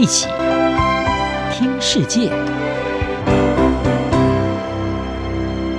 [0.00, 0.28] 一起
[1.52, 2.30] 听世界，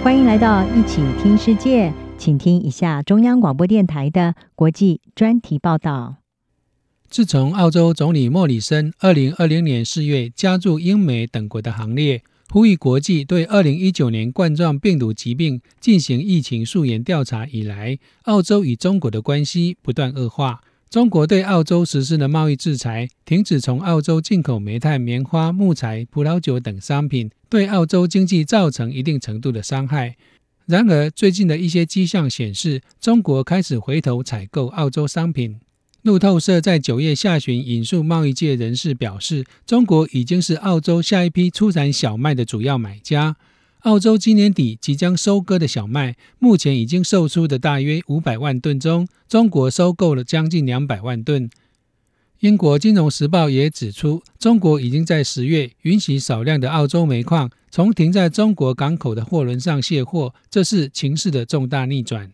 [0.03, 6.17] 欢迎来到一起听世界，请听一下中央广播电台的国际专题报道。
[7.09, 20.61] 自从澳洲总理莫里森二零二零年四月加入英美等国的行列，呼吁国际对二零一九年冠状病毒疾病进行疫情溯源调查以来，澳洲与中国的关系不断恶化。
[20.91, 30.17] 中国对澳洲实施的贸易制裁，停止从澳洲进口煤炭、棉花、木材、葡萄酒等商品，对澳洲经济造成一定程度的伤害。
[30.65, 35.61] 然而，最近的一些迹象显示，中国开始回头采购澳洲商品。
[36.01, 43.37] 路透社在九月下旬引述贸易界人士表示，中国已经是澳洲下一批出产小麦的主要买家。
[43.81, 51.49] 澳洲今年底即将收割的小麦，目前已经售出的大约五百万吨中，中国收购了将近两百万吨。
[52.41, 62.31] 英国金融时报也指出，中国已经在十月允许少量的澳洲煤矿从停在中国港口的货轮上卸货，这是情势的重大逆转。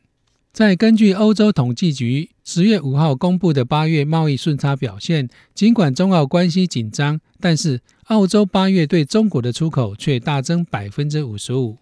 [0.52, 11.78] 再根据欧洲统计局十月五号公布的八月贸易顺差表现，尽管中澳关系紧张，但是澳洲八月对中国的出口却大增百分之五十五。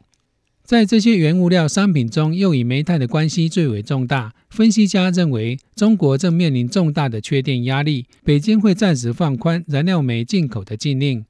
[0.64, 4.34] 在这些原物料商品中，又以煤炭的关系最为重大。
[4.50, 11.24] 分析家认为，中国正面临重大的缺电压力，北京会暂时放宽燃料煤进口的禁令。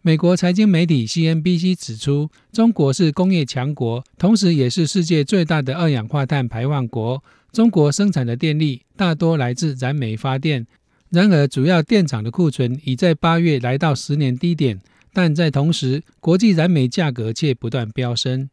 [0.00, 7.22] 美国财经媒体 CNBC 指出，中国是工业强国，同时也是世界最大的二氧化碳排放国。
[7.52, 10.66] 中国生产的电力大多来自燃煤发电，
[11.12, 14.80] 然而主要电厂的库存已在八月来到十年低点，
[15.12, 18.48] 但在同时，国际燃煤价格却不断飙升。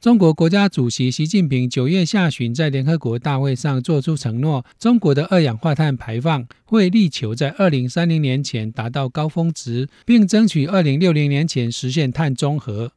[0.00, 12.92] 中国国家主席习近平九月下旬在联合国大会上作出承诺，中国的二氧化碳排放会力求在二零三零年前达到高峰值，并争取二零六零年前实现碳中和。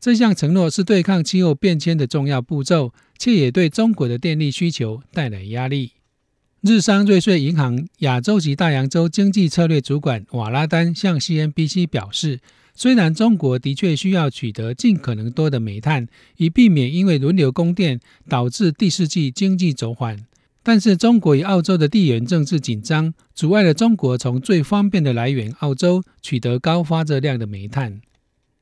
[0.00, 5.95] 这项承诺是对抗气候变迁的重要步骤，却也对中国的电力需求带来压力。
[6.66, 12.40] 日商瑞穗银行亚洲及大洋洲经济策略主管瓦拉丹向 CNBC 表示。
[12.78, 16.06] 虽然中国的确需要取得尽可能多的煤炭，
[16.36, 20.26] 以避免因为轮流供电导致第四季经济走缓，
[20.62, 28.02] 但是中国与澳洲的地缘政治紧张，阻碍了中国从最方便的来源澳洲取得高发热量的煤炭。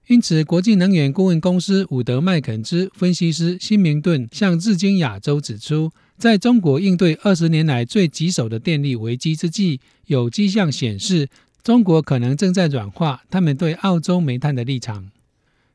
[0.06, 11.28] 因此，国际能源顾问公司伍德麦肯兹分析师辛明顿向日经亚洲指出，在中国应对二十年来最棘手的电力危机之际，有迹象显示。
[11.62, 15.10] 中国可能正在软化他们对澳洲煤炭的立场，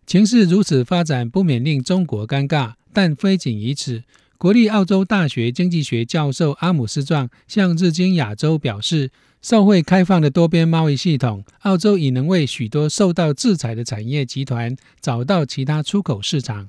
[0.05, 4.03] 情势如此发展不免令中国尴尬，但非仅于此。
[4.37, 9.09] 国立澳洲大学经济学教授阿姆斯壮向日经亚洲表示，
[9.41, 16.67] 受惠开放的多边贸易系统，澳洲已能为许多受到制裁的产业集团找到其他出口市场，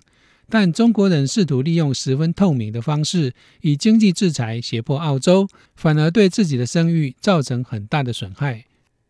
[0.49, 8.67] 但中国人试图利用十分透明的方式以经济制裁胁迫澳洲，反而对自己的声誉造成很大的损害。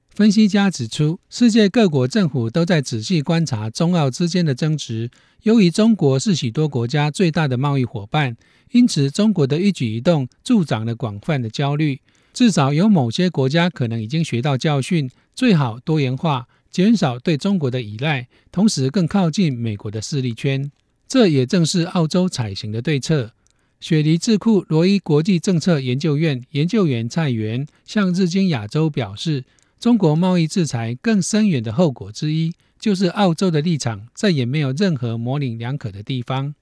[0.08, 5.10] 分析家指出，世界各国政府都在仔细观察中澳之间的争执。
[5.42, 8.36] 由于中国是许多国家最大的贸易伙伴，
[8.72, 12.00] 因此中国的一举一动助长了广泛的焦虑。
[12.32, 20.70] 至少有某些国家可能已经学到教训，最好多元化，减少对中国的依赖，同时更靠近美国的势力圈。
[21.08, 23.32] 这也正是澳洲采行的对策。
[23.80, 29.44] 雪梨智库罗伊国际政策研究院研究员蔡元向日经亚洲表示。
[29.80, 36.54] 中国贸易制裁更深远的后果之一，就是澳洲的立场再也没有任何模棱两可的地方。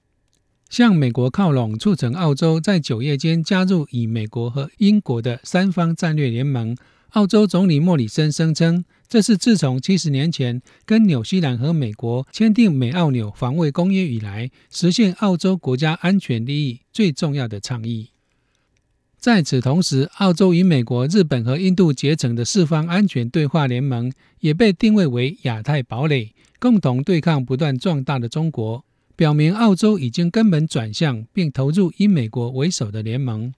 [0.69, 6.77] 向美国靠拢，促成澳洲在九月间加入以美国和英国的三方战略联盟。
[7.09, 18.11] 澳洲总理莫里森声称，这是自从七十年前跟纽西兰和美国签订美澳纽防卫公约以来，实现澳洲国家安全利益最重要的倡议。
[19.17, 28.85] 在此同时，澳洲与美国、日本和印度结成的四方安全对话联盟也被定位为亚太堡垒，共同对抗不断壮大的中国，
[29.19, 33.53] 表明澳洲已经根本转向并投入以美国为首的联盟。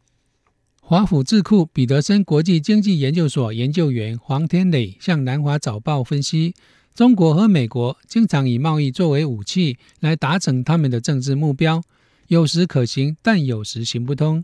[0.82, 6.56] 华府智库彼得森国际经济研究所研究员黄天磊向南华早报分析，
[6.96, 11.84] 中国和美国经常以贸易作为武器来达成他们的政治目标，
[12.26, 14.44] 有时可行，但有时行不通。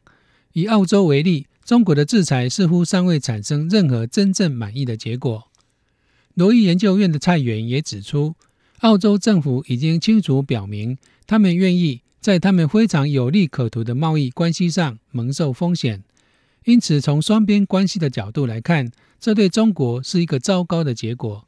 [0.54, 5.46] 以澳洲为例，中国的制裁似乎尚未产生任何真正满意的结果。
[6.36, 8.36] 罗伊研究院的蔡元也指出，
[8.79, 16.03] 澳洲政府已经清楚表明，他们愿意在他们非常有利可图的贸易关系上蒙受风险，
[16.65, 21.47] 因此，从双边关系的角度来看，这对中国是一个糟糕的结果。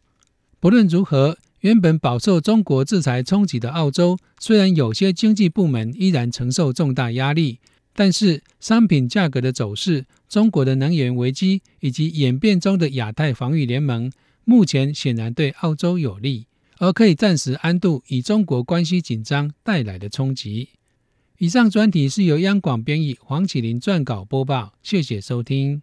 [0.59, 7.59] 不论如何，原本饱受中国制裁冲击的澳洲，虽然有些经济部门依然承受重大压力，
[7.93, 14.11] 但是商品价格的走势、中国的能源危机以及演变中的亚太防御联盟，
[14.45, 16.45] 目前显然对澳洲有利，
[16.79, 20.69] 而可以暂时安度与中国关系紧张带来的冲击。
[21.37, 25.81] 以上专题是由央广编译黄启麟撰稿播报，谢谢收听。